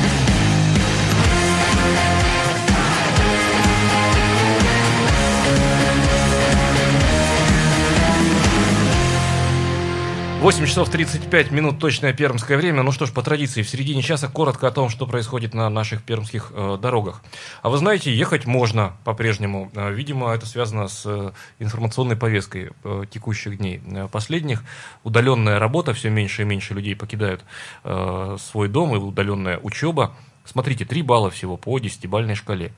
[10.45, 12.83] 8 часов 35 минут, точное пермское время.
[12.83, 16.03] Ну что ж, по традиции, в середине часа коротко о том, что происходит на наших
[16.03, 17.23] пермских э, дорогах.
[17.63, 19.71] А вы знаете, ехать можно по-прежнему.
[19.73, 23.81] Э, видимо, это связано с э, информационной повесткой э, текущих дней.
[23.87, 24.63] Э, последних
[25.03, 27.43] удаленная работа, все меньше и меньше людей покидают
[27.83, 30.13] э, свой дом, и удаленная учеба.
[30.43, 32.71] Смотрите, 3 балла всего по 10-бальной шкале.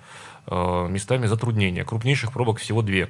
[0.50, 1.84] Э, местами затруднения.
[1.84, 3.08] Крупнейших пробок всего 2.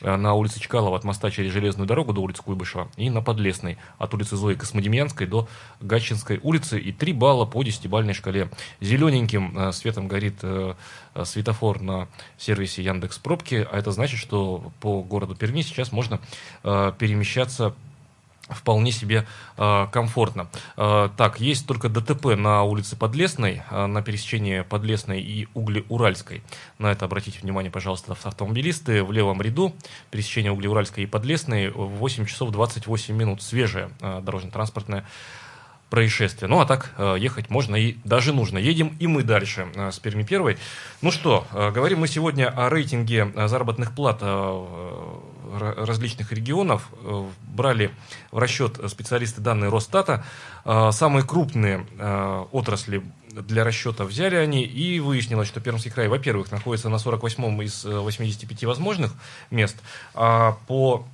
[0.00, 3.78] Э, на улице Чкалова от моста через железную дорогу до улицы Куйбышева и на Подлесной
[3.98, 5.48] от улицы Зои Космодемьянской до
[5.80, 8.50] Гатчинской улицы и 3 балла по 10-бальной шкале.
[8.80, 10.74] Зелененьким э, светом горит э,
[11.24, 12.08] светофор на
[12.38, 16.20] сервисе Яндекс Пробки, а это значит, что по городу Перми сейчас можно
[16.62, 17.74] перемещаться
[18.50, 20.48] вполне себе э, комфортно.
[20.76, 26.42] Э, так, есть только ДТП на улице Подлесной, э, на пересечении Подлесной и Углеуральской.
[26.78, 29.02] На это обратите внимание, пожалуйста, автомобилисты.
[29.04, 29.74] В левом ряду
[30.10, 33.42] пересечение Углеуральской и Подлесной в 8 часов 28 минут.
[33.42, 35.04] Свежее э, дорожно-транспортное
[35.90, 36.48] происшествия.
[36.48, 38.58] Ну, а так э, ехать можно и даже нужно.
[38.58, 40.56] Едем и мы дальше э, с Перми первой.
[41.02, 44.22] Ну что, э, говорим мы сегодня о рейтинге заработных плат
[45.58, 46.88] различных регионов.
[47.42, 47.90] Брали
[48.30, 50.24] в расчет специалисты данные Росстата.
[50.64, 51.86] Самые крупные
[52.52, 57.84] отрасли для расчета взяли они, и выяснилось, что Пермский край, во-первых, находится на 48-м из
[57.84, 59.14] 85 возможных
[59.50, 59.76] мест,
[60.14, 61.06] а по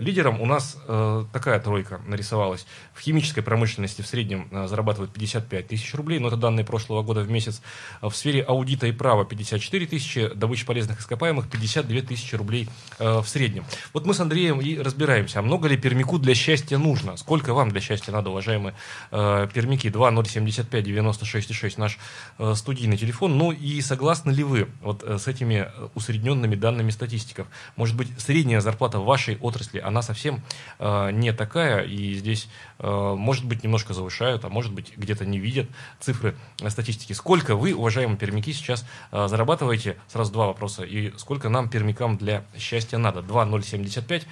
[0.00, 2.66] Лидером у нас э, такая тройка нарисовалась.
[3.00, 7.22] В химической промышленности в среднем э, зарабатывают 55 тысяч рублей, но это данные прошлого года
[7.22, 7.62] в месяц.
[8.02, 13.26] В сфере аудита и права 54 тысячи, добыча полезных ископаемых 52 тысячи рублей э, в
[13.26, 13.64] среднем.
[13.94, 17.16] Вот мы с Андреем и разбираемся, а много ли пермику для счастья нужно?
[17.16, 18.74] Сколько вам для счастья надо, уважаемые
[19.12, 19.88] э, пермики?
[19.88, 21.98] 2075 96 6 наш
[22.38, 23.38] э, студийный телефон.
[23.38, 27.46] Ну и согласны ли вы вот э, с этими усредненными данными статистиков?
[27.76, 30.42] Может быть, средняя зарплата в вашей отрасли, она совсем
[30.78, 35.38] э, не такая, и здесь, э, может быть, немножко завышают, а может быть, где-то не
[35.38, 35.68] видят
[36.00, 36.36] цифры
[36.68, 37.12] статистики.
[37.12, 39.96] Сколько вы, уважаемые пермяки, сейчас э, зарабатываете?
[40.08, 40.84] Сразу два вопроса.
[40.84, 43.22] И сколько нам, пермякам, для счастья надо?
[43.22, 44.26] 2075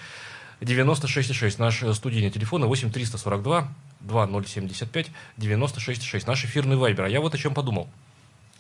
[0.61, 1.57] 96,6.
[1.59, 3.69] Наш студийный телефон 8 342
[4.01, 6.25] 2075 96,6.
[6.27, 7.05] Наш эфирный вайбер.
[7.05, 7.89] А я вот о чем подумал.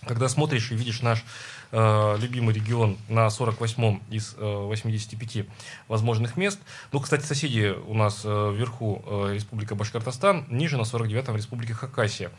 [0.08, 1.22] Когда смотришь и видишь наш
[1.70, 5.46] э, любимый регион на 48-м из э, 85
[5.86, 6.58] возможных мест.
[6.92, 12.30] Ну, кстати, соседи у нас э, вверху э, Республика Башкортостан, ниже на 49-м Республика Хакасия.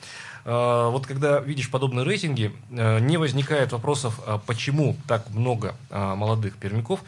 [0.45, 6.15] Э, вот когда видишь подобные рейтинги, э, не возникает вопросов, э, почему так много э,
[6.15, 7.01] молодых пермяков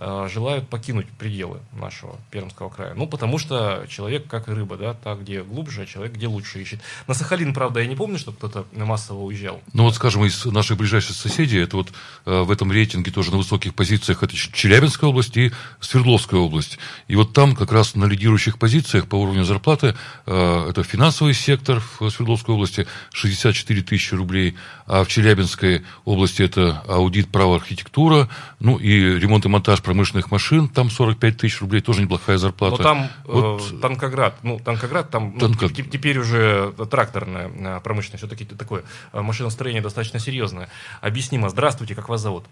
[0.00, 2.94] желают покинуть пределы нашего Пермского края.
[2.94, 6.60] Ну, потому что человек, как и рыба, да, так, где глубже, а человек, где лучше
[6.60, 6.80] ищет.
[7.06, 9.60] На Сахалин, правда, я не помню, что кто-то массово уезжал.
[9.72, 11.92] Ну, вот, скажем, из наших ближайших соседей, это вот
[12.26, 16.78] э, в этом рейтинге тоже на высоких позициях, это Челябинская область и Свердловская область.
[17.08, 19.94] И вот там как раз на лидирующих позициях по уровню зарплаты
[20.26, 26.82] э, это финансовый сектор в Свердловской области 64 тысячи рублей, а в Челябинской области это
[26.88, 32.02] аудит, право, архитектура, ну и ремонт и монтаж промышленных машин, там 45 тысяч рублей, тоже
[32.02, 32.76] неплохая зарплата.
[32.78, 35.68] Но там вот, э, Танкоград, ну, Танкоград, там ну, Танко...
[35.68, 40.68] теперь уже тракторная э, промышленность, все-таки такое э, машиностроение достаточно серьезное.
[41.00, 41.48] Объяснимо.
[41.48, 42.44] Здравствуйте, как вас зовут?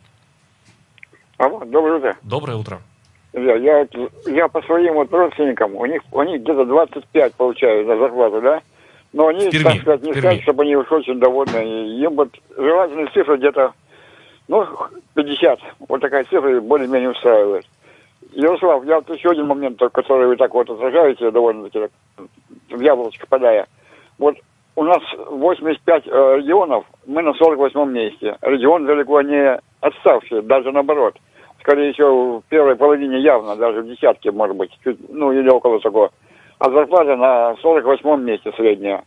[1.37, 2.17] Алло, доброе утро.
[2.25, 2.81] Доброе утро.
[3.33, 3.87] Я, я,
[4.27, 8.63] я по своим вот родственникам, у них, у них где-то 25 получают за зарплату, да?
[9.13, 12.03] Но они, так сказать, не сказать, чтобы они уж очень довольны.
[12.03, 13.75] Им вот желательная цифра где-то
[14.49, 14.67] ну,
[15.15, 15.61] 50.
[15.89, 17.67] Вот такая цифра более-менее устраивает.
[18.33, 22.29] Ярослав, я вот еще один момент, который вы так вот отражаете довольно-таки так,
[22.71, 23.67] в яблочко подая.
[24.19, 24.37] Вот
[24.77, 28.37] у нас 85 э, регионов, мы на 48 месте.
[28.43, 31.17] Регион далеко не отставший, даже наоборот.
[31.61, 35.81] Скорее всего, в первой половине явно, даже в десятке, может быть, чуть, ну или около
[35.81, 36.11] такого.
[36.59, 39.05] А зарплата на 48 месте средняя.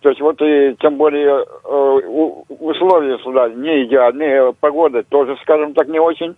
[0.00, 5.88] То есть вот и тем более э, условия сюда не идеальные, погода тоже, скажем так,
[5.88, 6.34] не очень.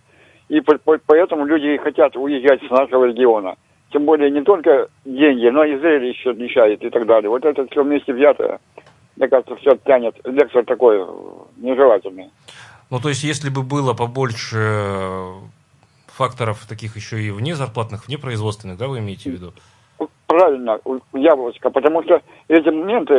[0.49, 3.55] И по, по, поэтому люди хотят уезжать с нашего региона.
[3.91, 7.29] Тем более не только деньги, но и зрелище мешает и так далее.
[7.29, 8.59] Вот это все вместе взятое,
[9.15, 10.15] мне кажется, все тянет.
[10.25, 11.05] Лектор такой
[11.57, 12.31] нежелательный.
[12.89, 15.25] Ну, то есть, если бы было побольше
[16.07, 19.53] факторов таких еще и вне зарплатных, вне производственных, да, вы имеете в виду?
[20.33, 20.79] Правильно,
[21.13, 23.13] яблочко, потому что эти моменты,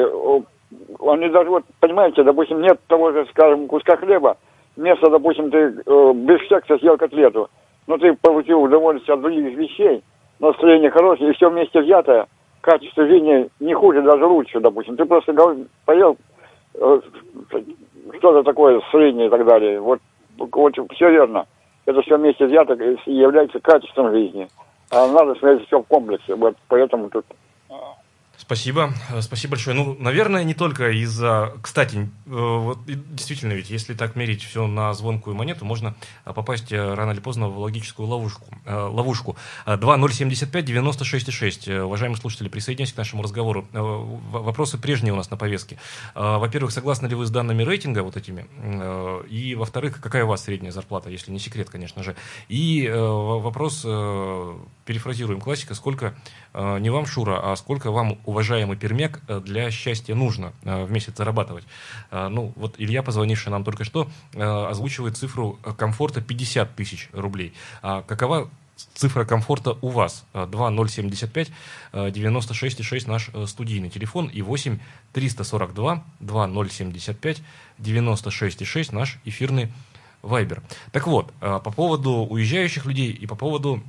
[1.07, 4.37] они даже, вот, понимаете, допустим, нет того же, скажем, куска хлеба,
[4.77, 7.48] вместо, допустим, ты э, без секса съел котлету,
[7.87, 10.03] но ты получил удовольствие от других вещей,
[10.40, 12.27] настроение хорошее, и все вместе взятое,
[12.61, 14.96] качество жизни не хуже, даже лучше, допустим.
[14.96, 15.33] Ты просто
[15.85, 16.16] поел
[16.74, 17.00] э,
[18.18, 19.81] что-то такое среднее и так далее.
[19.81, 20.00] Вот,
[20.37, 21.46] вот все верно.
[21.87, 22.72] Это все вместе взято
[23.07, 24.48] является качеством жизни.
[24.94, 26.37] А надо смотреть все в комплексе.
[26.37, 27.26] Вот поэтому тут
[28.37, 29.76] Спасибо, э, спасибо большое.
[29.76, 31.52] Ну, наверное, не только из-за...
[31.62, 36.72] Кстати, э, вот действительно, ведь если так мерить все на звонкую монету, можно э, попасть
[36.72, 38.46] рано или поздно в логическую ловушку.
[38.66, 39.37] ловушку.
[39.66, 41.83] 2075-96-6.
[41.83, 43.66] Уважаемые слушатели, присоединяйтесь к нашему разговору.
[43.72, 45.78] Вопросы прежние у нас на повестке.
[46.14, 48.46] Во-первых, согласны ли вы с данными рейтинга вот этими?
[49.28, 52.16] И, во-вторых, какая у вас средняя зарплата, если не секрет, конечно же.
[52.48, 53.85] И вопрос,
[54.85, 56.14] перефразируем классика, сколько
[56.55, 61.16] не вам, Шура, а сколько вам уважаемый пермяк, э, для счастья нужно э, в месяц
[61.16, 61.64] зарабатывать.
[62.11, 67.55] Э, ну, вот Илья, позвонивший нам только что, озвучивает цифру комфорта 50 тысяч рублей.
[67.83, 68.51] А какова
[68.94, 70.25] цифра комфорта у вас.
[70.33, 71.51] 2075
[71.92, 74.79] 96,6 наш студийный телефон и 8
[75.12, 77.42] 342 2075
[77.79, 79.73] 96,6 наш эфирный
[80.23, 80.62] вайбер.
[80.92, 83.83] Так вот, по поводу уезжающих людей и по поводу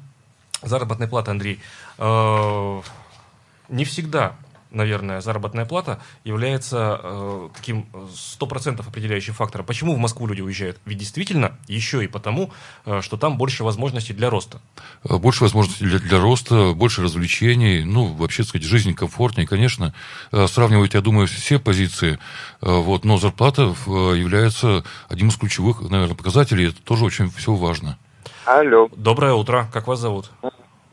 [0.62, 1.60] заработной платы, Андрей,
[1.98, 4.36] не всегда
[4.76, 9.66] наверное, заработная плата является э, таким стопроцентов определяющим фактором.
[9.66, 10.80] Почему в Москву люди уезжают?
[10.86, 12.52] Ведь действительно еще и потому,
[12.86, 14.62] э, что там больше возможностей для роста.
[15.04, 19.48] Э, больше возможностей для, для роста, больше развлечений, ну, вообще, так сказать, жизнь комфортнее.
[19.48, 19.94] Конечно,
[20.32, 22.20] э, сравнивать, я думаю, все позиции,
[22.62, 26.70] э, вот, но зарплата э, является одним из ключевых, наверное, показателей.
[26.70, 27.98] Это тоже очень все важно.
[28.46, 28.90] Алло.
[28.96, 29.66] Доброе утро.
[29.74, 30.26] Как вас зовут?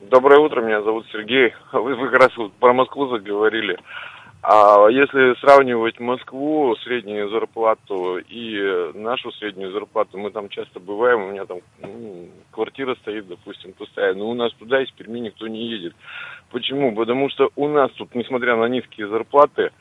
[0.01, 1.53] Доброе утро, меня зовут Сергей.
[1.73, 3.79] Вы, вы как раз про Москву заговорили.
[4.43, 11.31] А если сравнивать Москву, среднюю зарплату и нашу среднюю зарплату, мы там часто бываем, у
[11.31, 15.67] меня там ну, квартира стоит, допустим, пустая, но у нас туда из Перми никто не
[15.67, 15.95] едет.
[16.51, 16.95] Почему?
[16.95, 19.73] Потому что у нас тут, несмотря на низкие зарплаты,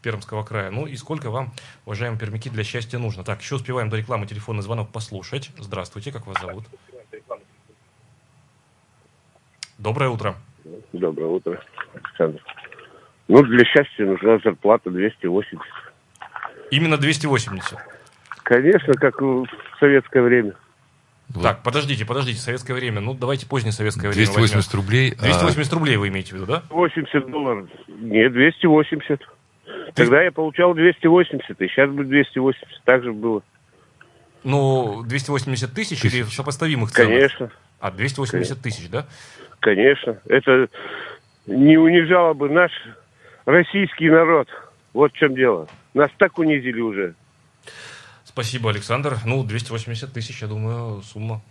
[0.02, 0.70] Пермского края.
[0.70, 1.52] Ну и сколько вам,
[1.86, 3.24] уважаемые пермяки, для счастья нужно?
[3.24, 5.50] Так, еще успеваем до рекламы телефонный звонок послушать.
[5.58, 6.64] Здравствуйте, как вас зовут?
[9.78, 10.36] Доброе утро.
[10.92, 11.62] Доброе утро,
[11.94, 12.42] Александр.
[13.28, 15.58] Ну, для счастья нужна зарплата 280.
[16.70, 17.78] Именно 280?
[18.42, 19.46] Конечно, как в
[19.78, 20.54] советское время.
[21.34, 21.42] Вот.
[21.42, 23.00] Так, подождите, подождите, советское время.
[23.00, 24.80] Ну, давайте позднее советское время 280 возьмем.
[24.80, 25.10] рублей.
[25.12, 25.76] 280 а...
[25.76, 26.62] рублей вы имеете в виду, да?
[26.70, 27.68] 80 долларов.
[27.86, 29.20] Нет, 280.
[29.94, 32.82] Тогда я получал 280, и сейчас будет 280.
[32.84, 33.42] Так же было.
[34.42, 36.14] Ну, 280 тысяч, тысяч.
[36.14, 37.10] или сопоставимых ценах?
[37.10, 37.50] Конечно.
[37.78, 39.06] А, 280 тысяч, да?
[39.60, 40.18] Конечно.
[40.26, 40.68] Это
[41.46, 42.72] не унижало бы наш
[43.44, 44.48] российский народ.
[44.92, 45.68] Вот в чем дело.
[45.94, 47.14] Нас так унизили уже.
[48.32, 49.18] Спасибо, Александр.
[49.24, 51.42] Ну, 280 тысяч, я думаю, сумма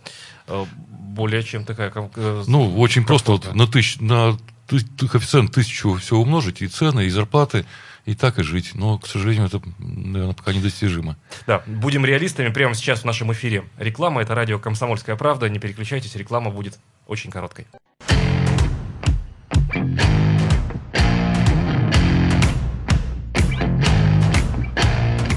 [0.46, 1.90] э, более чем такая.
[1.90, 7.04] Как, э, ну, очень просто вот на, тысяч, на коэффициент тысячу все умножить, и цены,
[7.04, 7.66] и зарплаты,
[8.06, 8.70] и так и жить.
[8.74, 11.16] Но, к сожалению, это, наверное, пока недостижимо.
[11.46, 12.48] Да, будем реалистами.
[12.48, 14.22] Прямо сейчас в нашем эфире реклама.
[14.22, 15.50] Это радио «Комсомольская правда».
[15.50, 17.66] Не переключайтесь, реклама будет очень короткой.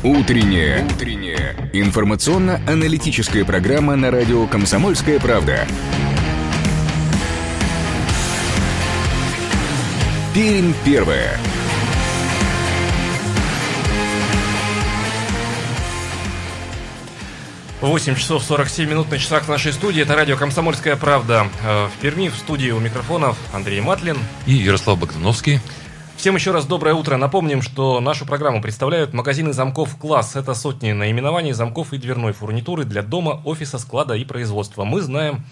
[0.03, 0.83] Утренняя.
[0.83, 1.55] Утренняя.
[1.71, 5.65] Информационно-аналитическая программа на радио «Комсомольская правда».
[10.33, 11.39] Пермь первая.
[17.79, 20.01] 8 часов 47 минут на часах нашей студии.
[20.01, 21.47] Это радио «Комсомольская правда».
[21.63, 24.17] Э, в Перми в студии у микрофонов Андрей Матлин.
[24.45, 25.61] И Ярослав Богдановский.
[26.23, 27.17] Всем еще раз доброе утро.
[27.17, 30.37] Напомним, что нашу программу представляют магазины замков «Класс».
[30.37, 34.85] Это сотни наименований замков и дверной фурнитуры для дома, офиса, склада и производства.
[34.85, 35.43] Мы знаем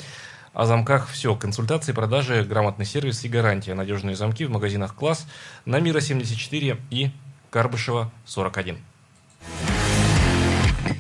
[0.54, 1.36] о замках все.
[1.36, 3.74] Консультации, продажи, грамотный сервис и гарантия.
[3.74, 5.28] Надежные замки в магазинах «Класс»
[5.66, 7.10] на Мира 74 и
[7.50, 8.78] Карбышева 41.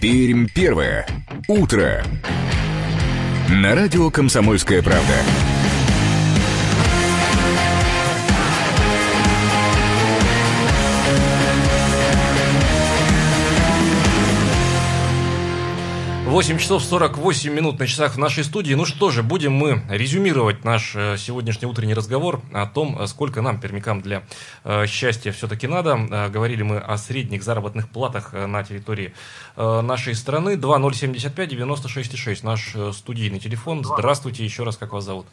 [0.01, 1.07] Пермь первое.
[1.47, 2.03] Утро.
[3.47, 5.15] На радио «Комсомольская правда».
[16.31, 18.73] 8 часов 48 минут на часах в нашей студии.
[18.73, 23.41] Ну что же, будем мы резюмировать наш э, сегодняшний утренний разговор о том, э, сколько
[23.41, 24.23] нам, пермякам, для
[24.63, 26.29] э, счастья все-таки надо.
[26.29, 29.13] Говорили мы о средних заработных платах на территории
[29.57, 30.53] нашей страны.
[30.53, 33.83] 2075-96,6 наш студийный телефон.
[33.83, 35.25] Здравствуйте еще раз, как вас зовут?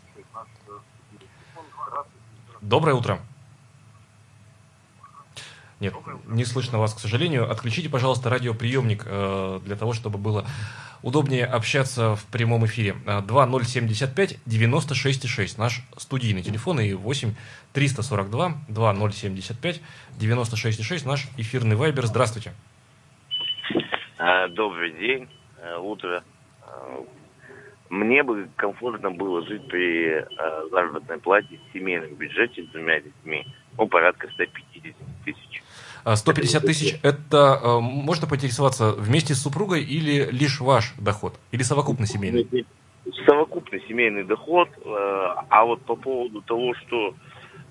[2.61, 3.21] Доброе утро.
[5.81, 5.95] Нет,
[6.27, 7.51] не слышно вас, к сожалению.
[7.51, 10.45] Отключите, пожалуйста, радиоприемник для того, чтобы было
[11.03, 12.97] удобнее общаться в прямом эфире.
[13.05, 17.35] 2075 96,6 наш студийный телефон и 8
[17.73, 19.81] 342 2075
[20.19, 22.07] 96,6 наш эфирный вайбер.
[22.07, 22.53] Здравствуйте.
[24.19, 25.29] А, добрый день,
[25.63, 26.25] а, утро.
[26.63, 27.05] А,
[27.89, 30.27] мне бы комфортно было жить при
[30.71, 33.47] заработной плате в семейном бюджете с двумя детьми,
[33.79, 35.63] ну, порядка 150 тысяч.
[36.05, 41.35] 150 а, тысяч– это, э, можно поинтересоваться, вместе с супругой или лишь ваш доход?
[41.53, 42.47] Или совокупно семейный?
[43.27, 44.69] Совокупный семейный доход.
[44.85, 47.15] Э, а вот по поводу того, что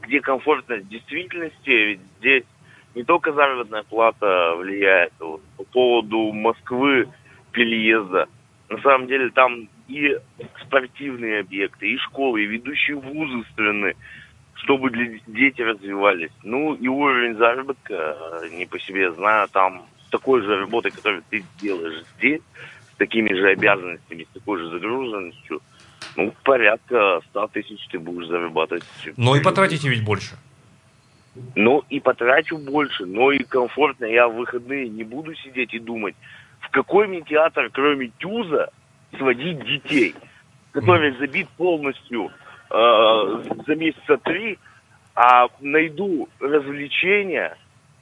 [0.01, 2.43] где комфортность действительности, ведь здесь
[2.95, 5.13] не только заработная плата влияет.
[5.19, 7.07] Вот, по поводу Москвы,
[7.51, 8.27] переезда,
[8.69, 10.17] на самом деле там и
[10.61, 13.95] спортивные объекты, и школы, и ведущие вузы страны–
[14.63, 14.89] чтобы
[15.27, 16.31] дети развивались.
[16.43, 21.23] Ну и уровень заработка, э, не по себе знаю, там с такой же работой, которую
[21.29, 22.41] ты делаешь здесь,
[22.93, 25.61] с такими же обязанностями, с такой же загруженностью,
[26.15, 28.83] ну, порядка 100 тысяч ты будешь зарабатывать.
[29.17, 30.35] Но и потратите ведь больше.
[31.55, 34.05] Ну и потрачу больше, но и комфортно.
[34.05, 36.15] Я в выходные не буду сидеть и думать,
[36.61, 38.71] в какой мне театр, кроме Тюза,
[39.15, 40.15] сводить детей,
[40.71, 42.31] который забит полностью
[42.69, 44.57] за месяца три,
[45.15, 47.57] а найду развлечения,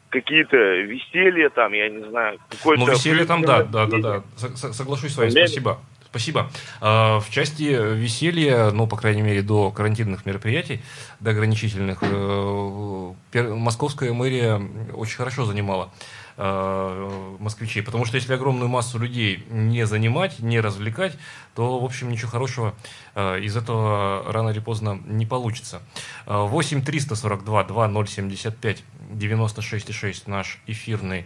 [0.09, 2.39] какие-то веселья там, я не знаю.
[2.63, 5.79] Ну, веселье там, да, да, да, да, соглашусь с вами, спасибо.
[6.15, 6.49] Спасибо.
[6.79, 10.81] А, в части веселья, ну, по крайней мере, до карантинных мероприятий,
[11.19, 13.13] до ограничительных, э,
[13.49, 14.61] московская мэрия
[14.93, 15.91] очень хорошо занимала
[16.37, 17.83] э, москвичей.
[17.83, 21.17] Потому что если огромную массу людей не занимать, не развлекать,
[21.53, 22.75] то, в общем, ничего хорошего
[23.15, 25.81] э, из этого рано или поздно не получится.
[26.25, 31.25] 8 342 2075 96,6 наш эфирный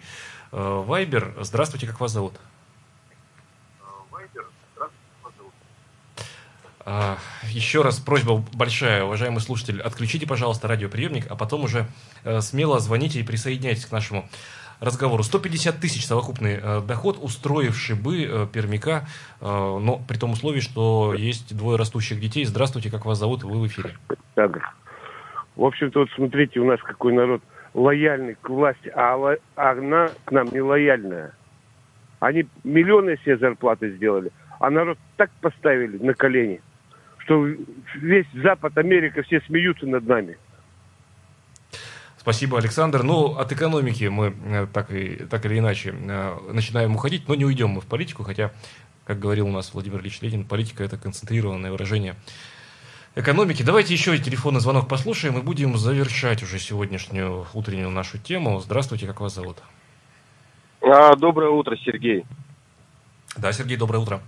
[0.51, 1.36] э, вайбер.
[1.39, 2.34] Здравствуйте, как вас зовут?
[6.91, 7.20] А,
[7.51, 11.88] еще раз просьба большая, уважаемый слушатель, отключите, пожалуйста, радиоприемник, а потом уже
[12.24, 14.28] э, смело звоните и присоединяйтесь к нашему
[14.80, 15.24] разговору.
[15.24, 19.06] 150 тысяч совокупный э, доход, устроивший бы э, пермяка,
[19.42, 22.46] э, но при том условии, что есть двое растущих детей.
[22.46, 23.44] Здравствуйте, как вас зовут?
[23.44, 23.92] Вы в эфире.
[24.36, 24.58] Так.
[25.56, 27.42] В общем-то, вот смотрите, у нас какой народ
[27.74, 29.16] лояльный к власти, а,
[29.56, 31.34] а она к нам не лояльная.
[32.20, 36.62] Они миллионы себе зарплаты сделали, а народ так поставили на колени,
[37.20, 37.46] что
[37.96, 40.38] весь Запад, Америка, все смеются над нами.
[42.30, 43.02] Спасибо, Александр.
[43.02, 47.44] Ну, от экономики мы э, так, и, так или иначе э, начинаем уходить, но не
[47.44, 48.52] уйдем мы в политику, хотя,
[49.04, 52.14] как говорил у нас Владимир Ильич Ленин, политика– это концентрированное выражение
[53.16, 53.64] экономики.
[53.64, 58.60] Давайте еще и телефонный звонок послушаем и будем завершать уже сегодняшнюю утреннюю нашу тему.
[58.60, 59.58] Здравствуйте, как вас зовут?
[60.84, 62.26] А, доброе утро, Сергей.
[63.38, 64.22] Да, Сергей, доброе утро.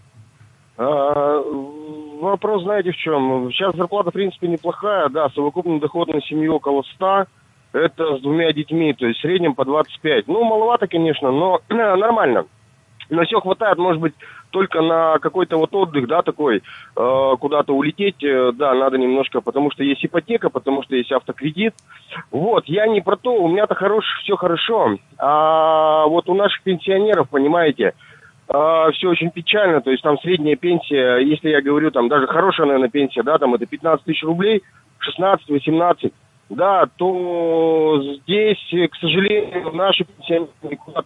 [0.75, 1.39] А,
[2.19, 3.51] вопрос, знаете, в чем?
[3.51, 7.27] Сейчас зарплата, в принципе, неплохая, да, совокупный доход на семью около 100,
[7.73, 10.27] это с двумя детьми, то есть в среднем по 25.
[10.27, 12.45] Ну, маловато, конечно, но нормально.
[13.09, 14.13] На все хватает, может быть,
[14.51, 16.61] только на какой-то вот отдых, да, такой,
[16.95, 21.73] э, куда-то улететь, э, да, надо немножко, потому что есть ипотека, потому что есть автокредит.
[22.31, 24.97] Вот, я не про то, у меня-то хорош, все хорошо.
[25.17, 27.93] А вот у наших пенсионеров, понимаете,
[28.47, 32.67] э, все очень печально, то есть там средняя пенсия, если я говорю, там даже хорошая,
[32.67, 34.63] наверное, пенсия, да, там это 15 тысяч рублей,
[35.19, 36.13] 16-18,
[36.51, 38.59] да, то здесь,
[38.91, 41.01] к сожалению, наши пенсионеры никуда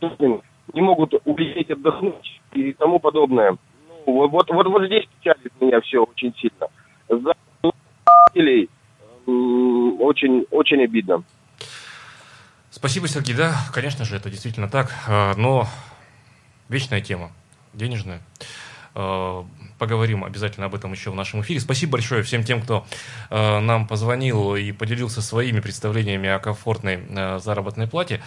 [0.74, 3.58] не могут улететь отдохнуть и тому подобное.
[4.08, 6.68] Ну, вот, вот, вот здесь печалит меня все очень сильно.
[7.10, 7.34] За
[9.26, 11.24] очень, очень обидно.
[12.70, 13.36] Спасибо, Сергей.
[13.36, 14.92] Да, конечно же, это действительно так.
[15.08, 15.68] А, но
[16.70, 17.32] вечная тема,
[17.74, 18.22] денежная.
[19.78, 21.60] Поговорим обязательно об этом еще в нашем эфире.
[21.60, 22.86] Спасибо большое всем тем, кто
[23.30, 27.00] а, нам позвонил и поделился своими представлениями о комфортной
[27.40, 28.22] заработной плате.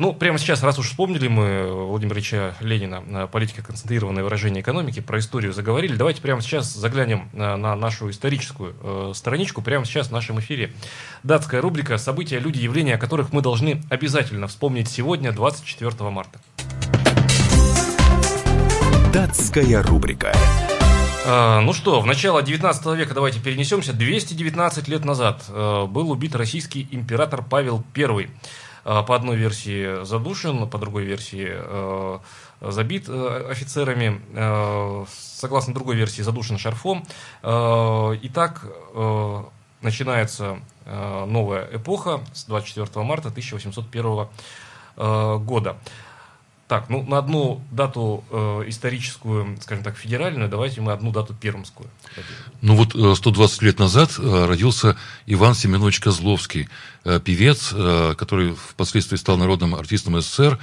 [0.00, 5.18] Ну, прямо сейчас, раз уж вспомнили мы Владимира Ильича Ленина, политика концентрированное выражение экономики, про
[5.18, 9.60] историю заговорили, давайте прямо сейчас заглянем на нашу историческую э, страничку.
[9.60, 10.72] Прямо сейчас в нашем эфире
[11.22, 16.40] датская рубрика «События, люди, явления», о которых мы должны обязательно вспомнить сегодня, 24 марта.
[19.12, 20.32] Датская рубрика.
[21.22, 23.92] А, ну что, в начало 19 века давайте перенесемся.
[23.92, 28.30] 219 лет назад э, был убит российский император Павел I.
[28.84, 32.18] А, по одной версии задушен, по другой версии э,
[32.62, 34.20] забит э, офицерами,
[35.08, 37.06] согласно другой версии задушен шарфом.
[37.42, 38.66] Итак,
[39.80, 44.28] начинается новая эпоха с 24 марта 1801
[45.44, 45.76] года.
[46.70, 51.90] Так, ну на одну дату э, историческую, скажем так, федеральную, давайте мы одну дату пермскую.
[52.60, 54.96] Ну вот 120 лет назад э, родился
[55.26, 56.68] Иван Семенович Козловский,
[57.02, 60.60] э, певец, э, который впоследствии стал народным артистом СССР.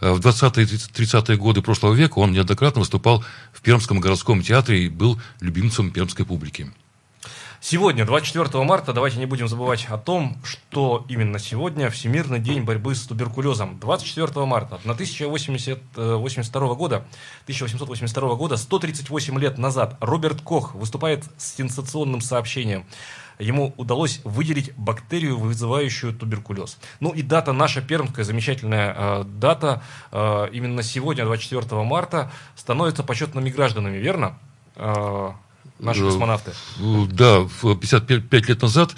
[0.00, 5.20] Э, в 20-30-е годы прошлого века он неоднократно выступал в Пермском городском театре и был
[5.40, 6.72] любимцем пермской публики.
[7.62, 12.94] Сегодня, 24 марта, давайте не будем забывать о том, что именно сегодня Всемирный день борьбы
[12.94, 13.78] с туберкулезом.
[13.78, 17.04] 24 марта 1882 года,
[17.42, 22.86] 1882 года, 138 лет назад, Роберт Кох выступает с сенсационным сообщением.
[23.38, 26.78] Ему удалось выделить бактерию, вызывающую туберкулез.
[27.00, 29.82] Ну и дата наша пермская, замечательная э, дата,
[30.12, 34.38] э, именно сегодня, 24 марта, становится почетными гражданами, верно?
[34.76, 35.32] Э,
[35.78, 36.52] наши космонавты.
[36.78, 38.94] Э, да, 55 лет назад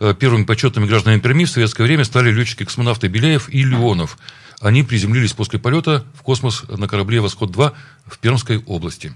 [0.00, 4.18] э, первыми почетными гражданами Перми в советское время стали летчики-космонавты Беляев и Леонов.
[4.60, 7.72] Они приземлились после полета в космос на корабле «Восход-2»
[8.06, 9.12] в Пермской области.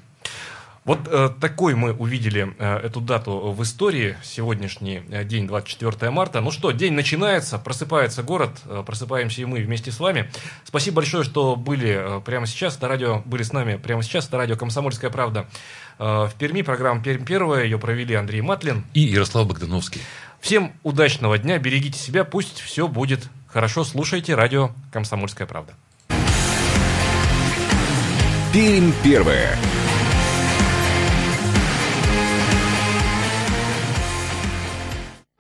[0.87, 6.41] Вот э, такой мы увидели э, эту дату в истории, сегодняшний э, день, 24 марта.
[6.41, 10.31] Ну что, день начинается, просыпается город, э, просыпаемся и мы вместе с вами.
[10.63, 14.37] Спасибо большое, что были э, прямо сейчас, это радио, были с нами прямо сейчас, это
[14.37, 15.49] радио «Комсомольская правда».
[15.99, 20.01] Э, в Перми программа «Пермь первая», ее провели Андрей Матлин и Ярослав Богдановский.
[20.39, 23.83] Всем удачного дня, берегите себя, пусть все будет хорошо.
[23.83, 25.73] Слушайте радио «Комсомольская правда».
[28.53, 29.59] Пермь первая.